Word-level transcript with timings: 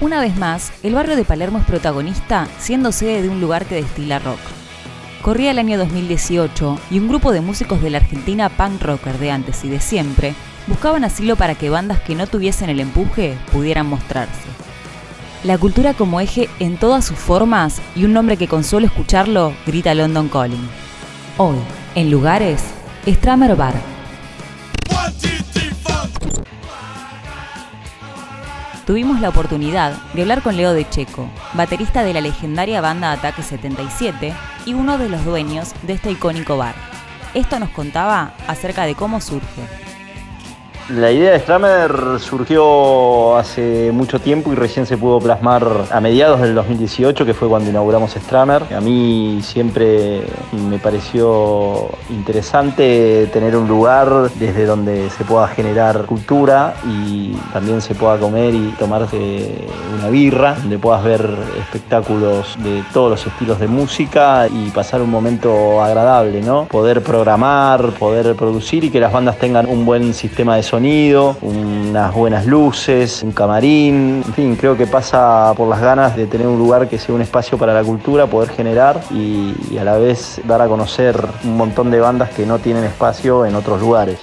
Una 0.00 0.20
vez 0.20 0.36
más, 0.36 0.72
el 0.82 0.94
barrio 0.94 1.14
de 1.16 1.24
Palermo 1.24 1.58
es 1.58 1.64
protagonista 1.64 2.48
siendo 2.58 2.90
sede 2.90 3.22
de 3.22 3.28
un 3.28 3.40
lugar 3.40 3.64
que 3.64 3.76
destila 3.76 4.18
rock. 4.18 4.40
Corría 5.22 5.52
el 5.52 5.58
año 5.58 5.78
2018 5.78 6.78
y 6.90 6.98
un 6.98 7.08
grupo 7.08 7.32
de 7.32 7.40
músicos 7.40 7.80
de 7.80 7.90
la 7.90 7.98
Argentina 7.98 8.48
punk 8.48 8.82
rocker 8.82 9.18
de 9.18 9.30
antes 9.30 9.64
y 9.64 9.68
de 9.68 9.80
siempre 9.80 10.34
buscaban 10.66 11.04
asilo 11.04 11.36
para 11.36 11.54
que 11.54 11.70
bandas 11.70 12.00
que 12.00 12.14
no 12.14 12.26
tuviesen 12.26 12.70
el 12.70 12.80
empuje 12.80 13.38
pudieran 13.52 13.86
mostrarse. 13.86 14.48
La 15.44 15.58
cultura 15.58 15.94
como 15.94 16.20
eje 16.20 16.48
en 16.58 16.76
todas 16.76 17.04
sus 17.04 17.18
formas 17.18 17.80
y 17.94 18.04
un 18.04 18.12
nombre 18.12 18.36
que 18.36 18.48
con 18.48 18.64
solo 18.64 18.86
escucharlo 18.86 19.54
grita 19.66 19.94
London 19.94 20.28
Calling. 20.28 20.68
Hoy, 21.36 21.56
en 21.94 22.10
lugares, 22.10 22.62
Stramer 23.06 23.54
Bar. 23.54 23.74
Tuvimos 28.86 29.20
la 29.20 29.30
oportunidad 29.30 29.96
de 30.12 30.22
hablar 30.22 30.42
con 30.42 30.58
Leo 30.58 30.74
De 30.74 30.86
Checo, 30.88 31.26
baterista 31.54 32.04
de 32.04 32.12
la 32.12 32.20
legendaria 32.20 32.82
banda 32.82 33.12
Ataque 33.12 33.42
77 33.42 34.34
y 34.66 34.74
uno 34.74 34.98
de 34.98 35.08
los 35.08 35.24
dueños 35.24 35.72
de 35.84 35.94
este 35.94 36.10
icónico 36.10 36.58
bar. 36.58 36.74
Esto 37.32 37.58
nos 37.58 37.70
contaba 37.70 38.34
acerca 38.46 38.84
de 38.84 38.94
cómo 38.94 39.22
surge, 39.22 39.62
la 40.90 41.10
idea 41.10 41.32
de 41.32 41.38
Stramer 41.40 42.20
surgió 42.20 43.36
hace 43.36 43.90
mucho 43.90 44.20
tiempo 44.20 44.52
y 44.52 44.54
recién 44.54 44.84
se 44.84 44.98
pudo 44.98 45.18
plasmar 45.18 45.66
a 45.90 46.00
mediados 46.00 46.42
del 46.42 46.54
2018, 46.54 47.24
que 47.24 47.32
fue 47.32 47.48
cuando 47.48 47.70
inauguramos 47.70 48.12
Stramer. 48.12 48.64
A 48.74 48.80
mí 48.82 49.40
siempre 49.42 50.22
me 50.68 50.78
pareció 50.78 51.88
interesante 52.10 53.30
tener 53.32 53.56
un 53.56 53.66
lugar 53.66 54.30
desde 54.34 54.66
donde 54.66 55.08
se 55.08 55.24
pueda 55.24 55.48
generar 55.48 56.04
cultura 56.04 56.74
y 56.86 57.32
también 57.54 57.80
se 57.80 57.94
pueda 57.94 58.18
comer 58.18 58.54
y 58.54 58.74
tomarse 58.78 59.66
una 59.98 60.10
birra, 60.10 60.54
donde 60.54 60.78
puedas 60.78 61.02
ver 61.02 61.26
espectáculos 61.60 62.56
de 62.62 62.82
todos 62.92 63.10
los 63.10 63.26
estilos 63.26 63.58
de 63.58 63.68
música 63.68 64.48
y 64.48 64.68
pasar 64.68 65.00
un 65.00 65.10
momento 65.10 65.82
agradable, 65.82 66.42
¿no? 66.42 66.66
Poder 66.66 67.02
programar, 67.02 67.92
poder 67.92 68.34
producir 68.34 68.84
y 68.84 68.90
que 68.90 69.00
las 69.00 69.12
bandas 69.12 69.38
tengan 69.38 69.66
un 69.66 69.86
buen 69.86 70.12
sistema 70.12 70.56
de 70.56 70.62
sonido 70.62 70.73
sonido, 70.74 71.36
unas 71.42 72.12
buenas 72.12 72.46
luces, 72.46 73.22
un 73.22 73.30
camarín, 73.30 74.24
en 74.26 74.34
fin, 74.34 74.56
creo 74.56 74.76
que 74.76 74.88
pasa 74.88 75.54
por 75.56 75.68
las 75.68 75.80
ganas 75.80 76.16
de 76.16 76.26
tener 76.26 76.48
un 76.48 76.58
lugar 76.58 76.88
que 76.88 76.98
sea 76.98 77.14
un 77.14 77.20
espacio 77.20 77.56
para 77.56 77.72
la 77.72 77.84
cultura, 77.84 78.26
poder 78.26 78.50
generar 78.50 79.00
y, 79.12 79.54
y 79.70 79.78
a 79.78 79.84
la 79.84 79.96
vez 79.98 80.40
dar 80.42 80.60
a 80.60 80.66
conocer 80.66 81.14
un 81.44 81.56
montón 81.56 81.92
de 81.92 82.00
bandas 82.00 82.30
que 82.30 82.44
no 82.44 82.58
tienen 82.58 82.82
espacio 82.82 83.46
en 83.46 83.54
otros 83.54 83.80
lugares. 83.80 84.18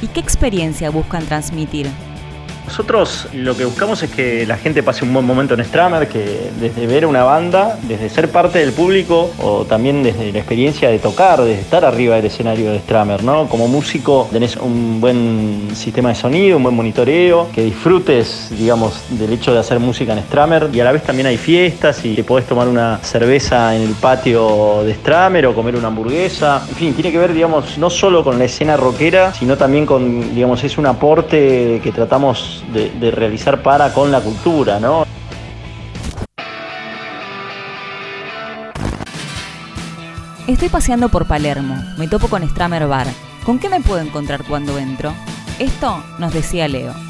¿Y 0.00 0.06
qué 0.06 0.20
experiencia 0.20 0.88
buscan 0.88 1.26
transmitir? 1.26 1.90
Nosotros 2.68 3.28
lo 3.32 3.56
que 3.56 3.64
buscamos 3.64 4.02
es 4.02 4.10
que 4.10 4.44
la 4.44 4.58
gente 4.58 4.82
pase 4.82 5.02
un 5.02 5.14
buen 5.14 5.24
momento 5.24 5.54
en 5.54 5.64
Stramer, 5.64 6.06
que 6.06 6.50
desde 6.60 6.86
ver 6.86 7.06
una 7.06 7.24
banda, 7.24 7.78
desde 7.84 8.10
ser 8.10 8.30
parte 8.30 8.58
del 8.58 8.72
público 8.72 9.30
o 9.42 9.64
también 9.64 10.02
desde 10.02 10.30
la 10.32 10.38
experiencia 10.38 10.90
de 10.90 10.98
tocar, 10.98 11.40
de 11.40 11.54
estar 11.54 11.86
arriba 11.86 12.16
del 12.16 12.26
escenario 12.26 12.70
de 12.70 12.78
Stramer, 12.80 13.24
¿no? 13.24 13.48
Como 13.48 13.68
músico 13.68 14.28
tenés 14.30 14.56
un 14.56 15.00
buen 15.00 15.70
sistema 15.72 16.10
de 16.10 16.14
sonido, 16.16 16.58
un 16.58 16.62
buen 16.62 16.76
monitoreo, 16.76 17.48
que 17.54 17.62
disfrutes, 17.64 18.50
digamos, 18.50 19.02
del 19.12 19.32
hecho 19.32 19.54
de 19.54 19.60
hacer 19.60 19.80
música 19.80 20.12
en 20.12 20.18
Stramer 20.18 20.68
y 20.70 20.80
a 20.80 20.84
la 20.84 20.92
vez 20.92 21.04
también 21.04 21.26
hay 21.26 21.38
fiestas 21.38 22.04
y 22.04 22.16
te 22.16 22.22
podés 22.22 22.46
tomar 22.46 22.68
una 22.68 22.98
cerveza 23.02 23.74
en 23.74 23.80
el 23.80 23.94
patio 23.94 24.82
de 24.84 24.92
Stramer 24.92 25.46
o 25.46 25.54
comer 25.54 25.74
una 25.74 25.88
hamburguesa. 25.88 26.62
En 26.68 26.74
fin, 26.74 26.92
tiene 26.92 27.10
que 27.12 27.18
ver, 27.18 27.32
digamos, 27.32 27.78
no 27.78 27.88
solo 27.88 28.22
con 28.22 28.38
la 28.38 28.44
escena 28.44 28.76
rockera, 28.76 29.32
sino 29.32 29.56
también 29.56 29.86
con, 29.86 30.34
digamos, 30.34 30.62
es 30.64 30.76
un 30.76 30.84
aporte 30.84 31.80
que 31.82 31.92
tratamos 31.92 32.57
de, 32.72 33.10
realizar 33.10 33.62
para 33.62 33.92
con 33.92 34.10
la 34.10 34.20
cultura, 34.20 34.78
¿no? 34.80 35.06
Estoy 40.46 40.68
paseando 40.68 41.08
por 41.10 41.26
Palermo, 41.26 41.76
me 41.98 42.08
topo 42.08 42.28
con 42.28 42.48
Stramer 42.48 42.86
Bar. 42.86 43.06
¿Con 43.44 43.58
qué 43.58 43.68
me 43.68 43.80
puedo 43.80 44.00
encontrar 44.00 44.44
cuando 44.44 44.78
entro? 44.78 45.12
Esto 45.58 46.02
nos 46.18 46.32
decía 46.32 46.68
Leo. 46.68 47.07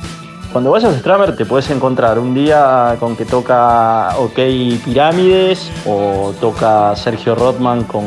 Cuando 0.53 0.71
vayas 0.71 0.95
a 0.95 0.99
Stramer 0.99 1.37
te 1.37 1.45
puedes 1.45 1.69
encontrar 1.69 2.19
un 2.19 2.33
día 2.33 2.97
con 2.99 3.17
que 3.17 3.27
toca 3.27 4.17
OK 4.19 4.39
Pirámides 4.83 5.71
o 5.87 6.33
toca 6.41 6.97
Sergio 6.97 7.35
Rothman 7.35 7.85
con 7.85 8.05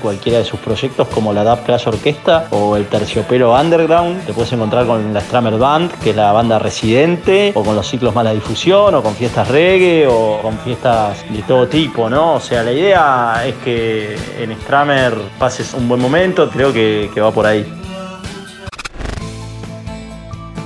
cualquiera 0.00 0.38
de 0.38 0.44
sus 0.44 0.58
proyectos 0.58 1.06
como 1.08 1.34
la 1.34 1.44
Dub 1.44 1.64
Crash 1.64 1.88
Orquesta 1.88 2.46
o 2.50 2.76
el 2.76 2.86
Terciopelo 2.86 3.52
Underground. 3.52 4.24
Te 4.24 4.32
puedes 4.32 4.52
encontrar 4.54 4.86
con 4.86 5.12
la 5.12 5.20
Stramer 5.20 5.58
Band, 5.58 5.92
que 6.00 6.10
es 6.10 6.16
la 6.16 6.32
banda 6.32 6.58
residente, 6.58 7.52
o 7.54 7.62
con 7.62 7.76
los 7.76 7.86
ciclos 7.86 8.14
Mala 8.14 8.32
Difusión, 8.32 8.94
o 8.94 9.02
con 9.02 9.14
fiestas 9.14 9.48
reggae, 9.48 10.06
o 10.06 10.38
con 10.40 10.56
fiestas 10.58 11.24
de 11.28 11.42
todo 11.42 11.68
tipo, 11.68 12.08
¿no? 12.08 12.34
O 12.34 12.40
sea, 12.40 12.62
la 12.62 12.72
idea 12.72 13.42
es 13.44 13.54
que 13.56 14.16
en 14.38 14.58
Stramer 14.62 15.14
pases 15.38 15.74
un 15.74 15.88
buen 15.88 16.00
momento, 16.00 16.48
creo 16.48 16.72
que 16.72 17.20
va 17.20 17.30
por 17.32 17.44
ahí. 17.44 17.66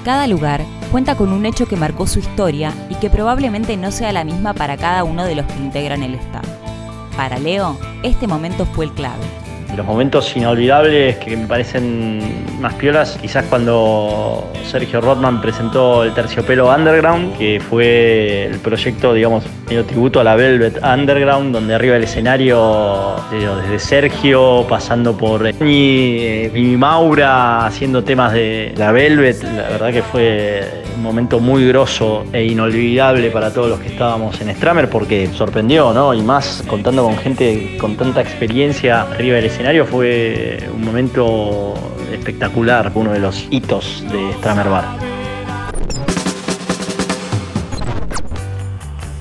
Cada 0.04 0.26
lugar 0.26 0.64
cuenta 0.90 1.16
con 1.16 1.32
un 1.32 1.46
hecho 1.46 1.66
que 1.66 1.76
marcó 1.76 2.06
su 2.06 2.18
historia 2.18 2.74
y 2.88 2.94
que 2.96 3.10
probablemente 3.10 3.76
no 3.76 3.90
sea 3.92 4.12
la 4.12 4.24
misma 4.24 4.54
para 4.54 4.76
cada 4.76 5.04
uno 5.04 5.24
de 5.24 5.36
los 5.36 5.46
que 5.46 5.58
integran 5.58 6.02
el 6.02 6.14
staff. 6.14 6.46
Para 7.16 7.38
Leo, 7.38 7.78
este 8.02 8.26
momento 8.26 8.66
fue 8.66 8.86
el 8.86 8.92
clave 8.92 9.24
los 9.76 9.86
momentos 9.86 10.36
inolvidables 10.36 11.16
que 11.18 11.36
me 11.36 11.46
parecen 11.46 12.20
más 12.60 12.74
piolas, 12.74 13.18
quizás 13.20 13.44
cuando 13.46 14.50
Sergio 14.64 15.00
Rothman 15.00 15.40
presentó 15.40 16.04
el 16.04 16.12
Terciopelo 16.12 16.68
Underground, 16.74 17.36
que 17.36 17.60
fue 17.60 18.46
el 18.46 18.58
proyecto, 18.58 19.14
digamos, 19.14 19.44
medio 19.66 19.84
tributo 19.84 20.20
a 20.20 20.24
la 20.24 20.36
Velvet 20.36 20.80
Underground, 20.82 21.52
donde 21.52 21.74
arriba 21.74 21.94
del 21.94 22.04
escenario, 22.04 23.16
desde 23.30 23.78
Sergio, 23.78 24.66
pasando 24.68 25.16
por 25.16 25.42
Mimi 25.60 26.18
eh, 26.20 26.76
Maura, 26.76 27.66
haciendo 27.66 28.04
temas 28.04 28.32
de 28.32 28.74
la 28.76 28.92
Velvet, 28.92 29.42
la 29.42 29.68
verdad 29.68 29.92
que 29.92 30.02
fue 30.02 30.82
un 30.94 31.02
momento 31.02 31.40
muy 31.40 31.66
grosso 31.66 32.24
e 32.32 32.44
inolvidable 32.44 33.30
para 33.30 33.52
todos 33.52 33.70
los 33.70 33.80
que 33.80 33.88
estábamos 33.88 34.40
en 34.40 34.54
Stramer, 34.54 34.90
porque 34.90 35.28
sorprendió, 35.28 35.92
¿no? 35.92 36.12
Y 36.12 36.20
más 36.20 36.62
contando 36.66 37.04
con 37.04 37.16
gente 37.16 37.78
con 37.78 37.96
tanta 37.96 38.20
experiencia 38.20 39.02
arriba 39.02 39.36
del 39.36 39.46
escenario 39.46 39.59
escenario 39.60 39.84
fue 39.84 40.70
un 40.72 40.82
momento 40.82 41.74
espectacular, 42.10 42.90
uno 42.94 43.12
de 43.12 43.18
los 43.18 43.46
hitos 43.50 44.02
de 44.10 44.32
Stramer 44.38 44.70
Bar. 44.70 44.84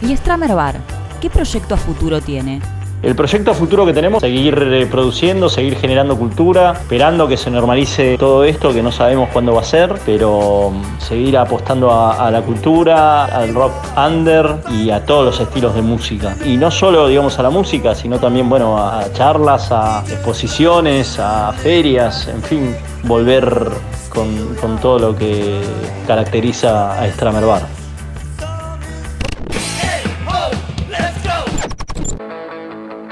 ¿Y 0.01 0.15
Stramer 0.15 0.55
Bar? 0.55 0.75
¿Qué 1.19 1.29
proyecto 1.29 1.73
a 1.73 1.77
futuro 1.77 2.21
tiene? 2.21 2.61
El 3.01 3.15
proyecto 3.15 3.53
futuro 3.53 3.85
que 3.85 3.93
tenemos, 3.93 4.19
seguir 4.19 4.87
produciendo, 4.91 5.47
seguir 5.47 5.77
generando 5.77 6.17
cultura, 6.17 6.73
esperando 6.73 7.29
que 7.29 7.37
se 7.37 7.49
normalice 7.49 8.17
todo 8.17 8.43
esto, 8.43 8.73
que 8.73 8.83
no 8.83 8.91
sabemos 8.91 9.29
cuándo 9.31 9.53
va 9.53 9.61
a 9.61 9.63
ser, 9.63 9.95
pero 10.05 10.71
mm, 10.71 10.99
seguir 10.99 11.37
apostando 11.37 11.91
a, 11.93 12.29
la 12.29 12.41
cultura, 12.41 13.25
al 13.25 13.53
rock 13.53 13.71
under 13.95 14.57
y 14.69 14.89
a 14.89 15.05
todos 15.05 15.25
los 15.25 15.39
estilos 15.39 15.75
de 15.75 15.81
música. 15.81 16.35
Y 16.43 16.57
no 16.57 16.69
solo, 16.71 17.07
digamos, 17.07 17.39
a 17.39 17.43
la 17.43 17.49
música, 17.49 17.95
sino 17.95 18.19
también, 18.19 18.49
bueno, 18.49 18.77
a 18.77 19.05
charlas, 19.13 19.71
a 19.71 20.03
exposiciones, 20.09 21.17
a 21.19 21.53
ferias, 21.53 22.27
en 22.27 22.43
fin, 22.43 22.75
volver 23.03 23.69
con, 24.09 24.77
todo 24.81 24.99
lo 24.99 25.15
que 25.15 25.61
caracteriza 26.05 27.01
a 27.01 27.07
Stramer 27.07 27.45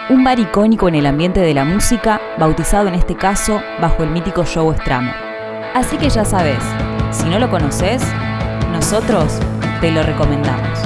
un 0.10 0.24
bar 0.24 0.40
icónico 0.40 0.88
en 0.88 0.96
el 0.96 1.06
ambiente 1.06 1.42
de 1.42 1.54
la 1.54 1.66
música, 1.66 2.22
bautizado 2.38 2.88
en 2.88 2.96
este 2.96 3.16
caso 3.16 3.62
bajo 3.82 4.04
el 4.04 4.10
mítico 4.10 4.46
show 4.46 4.74
Stramer. 4.74 5.14
Así 5.74 5.98
que 5.98 6.10
ya 6.10 6.24
sabes, 6.24 6.64
si 7.12 7.26
no 7.26 7.40
lo 7.40 7.50
conoces, 7.50 8.02
nosotros 8.72 9.40
te 9.82 9.92
lo 9.92 10.04
recomendamos. 10.04 10.80